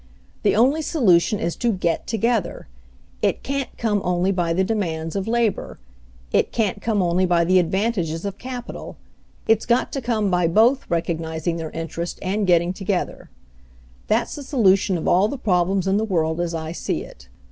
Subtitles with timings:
[0.41, 2.67] "The only solution is to get together.
[3.21, 5.77] It can't come only by the demands of labor.
[6.31, 8.97] It can't come only by the advantages of capital.
[9.47, 13.29] It's got to come by both recognizing their interest and getting together.
[14.07, 17.29] "That's the solution of all the problems in the world, as I see it.